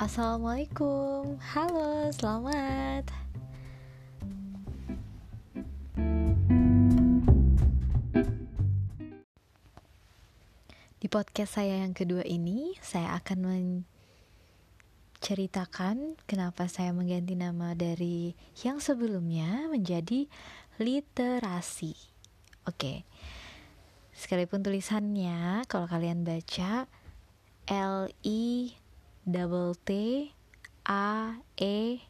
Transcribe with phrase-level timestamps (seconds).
[0.00, 3.04] Assalamualaikum, halo, selamat.
[10.96, 13.44] Di podcast saya yang kedua ini, saya akan
[15.20, 18.32] menceritakan kenapa saya mengganti nama dari
[18.64, 20.32] yang sebelumnya menjadi
[20.80, 21.92] literasi.
[22.64, 23.04] Oke,
[24.16, 26.88] sekalipun tulisannya, kalau kalian baca
[27.68, 28.79] L I
[29.24, 29.90] double T
[30.86, 32.00] A E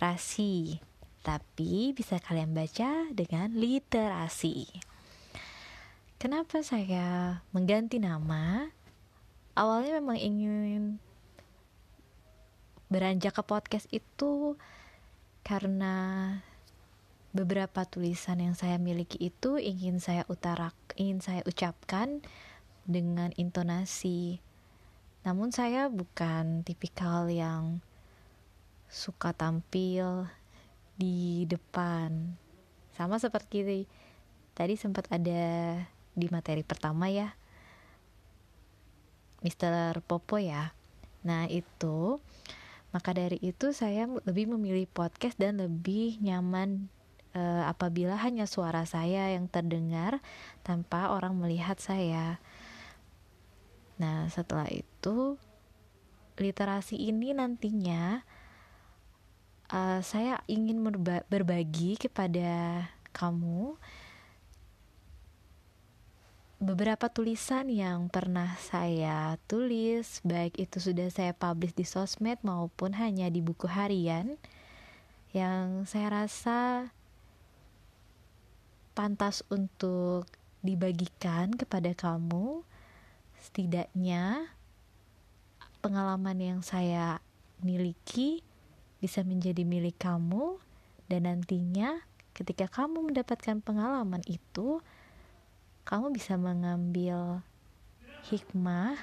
[0.00, 0.80] rasi.
[1.22, 4.64] Tapi bisa kalian baca dengan literasi.
[6.16, 8.72] Kenapa saya mengganti nama?
[9.52, 10.82] Awalnya memang ingin
[12.88, 14.56] beranjak ke podcast itu
[15.44, 16.32] karena
[17.36, 22.24] beberapa tulisan yang saya miliki itu ingin saya utarak ingin saya ucapkan
[22.88, 24.40] dengan intonasi
[25.26, 27.82] namun saya bukan tipikal yang
[28.88, 30.26] suka tampil
[30.98, 32.34] di depan.
[32.96, 33.86] Sama seperti
[34.58, 35.78] tadi sempat ada
[36.18, 37.38] di materi pertama ya.
[39.46, 40.02] Mr.
[40.02, 40.74] Popo ya.
[41.22, 42.18] Nah, itu
[42.90, 46.88] maka dari itu saya lebih memilih podcast dan lebih nyaman
[47.36, 50.18] uh, apabila hanya suara saya yang terdengar
[50.66, 52.40] tanpa orang melihat saya.
[53.98, 55.34] Nah, setelah itu
[56.38, 58.22] literasi ini nantinya
[59.74, 60.78] uh, saya ingin
[61.26, 63.74] berbagi kepada kamu
[66.58, 73.30] beberapa tulisan yang pernah saya tulis, baik itu sudah saya publish di sosmed maupun hanya
[73.30, 74.34] di buku harian,
[75.30, 76.90] yang saya rasa
[78.98, 80.26] pantas untuk
[80.58, 82.66] dibagikan kepada kamu
[83.42, 84.50] setidaknya
[85.78, 87.22] pengalaman yang saya
[87.62, 88.42] miliki
[88.98, 90.58] bisa menjadi milik kamu
[91.06, 92.02] dan nantinya
[92.34, 94.82] ketika kamu mendapatkan pengalaman itu
[95.88, 97.40] kamu bisa mengambil
[98.28, 98.98] hikmah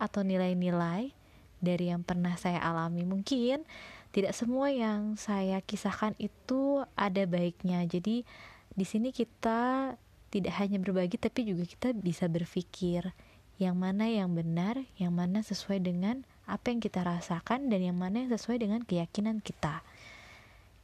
[0.00, 1.12] atau nilai-nilai
[1.58, 3.02] dari yang pernah saya alami.
[3.04, 3.66] Mungkin
[4.14, 7.84] tidak semua yang saya kisahkan itu ada baiknya.
[7.84, 8.24] Jadi
[8.72, 9.94] di sini kita
[10.30, 13.10] tidak hanya berbagi tapi juga kita bisa berpikir
[13.58, 18.22] yang mana yang benar, yang mana sesuai dengan apa yang kita rasakan dan yang mana
[18.22, 19.82] yang sesuai dengan keyakinan kita.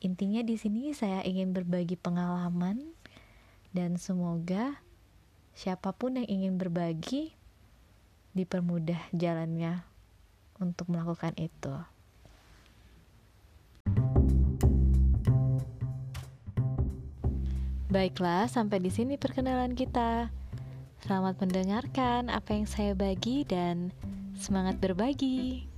[0.03, 2.83] Intinya di sini saya ingin berbagi pengalaman
[3.71, 4.83] dan semoga
[5.55, 7.33] siapa pun yang ingin berbagi
[8.35, 9.87] dipermudah jalannya
[10.59, 11.75] untuk melakukan itu.
[17.95, 20.35] Baiklah, sampai di sini perkenalan kita.
[21.05, 23.93] Selamat mendengarkan apa yang saya bagi dan
[24.41, 25.69] semangat berbagi.